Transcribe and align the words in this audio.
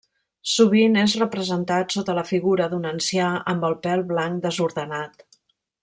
Sovint 0.51 0.95
és 1.01 1.13
representat 1.23 1.93
sota 1.97 2.15
la 2.21 2.23
figura 2.31 2.69
d'un 2.73 2.89
ancià 2.93 3.29
amb 3.55 3.69
el 3.71 3.79
pèl 3.87 4.05
blanc 4.15 4.45
desordenat. 4.49 5.25